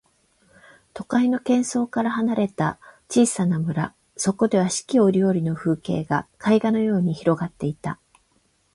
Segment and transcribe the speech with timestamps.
[0.95, 7.99] 都会の喧騒から離れた小さな村、そこでは四季折々の風景が絵画のように広がっていた。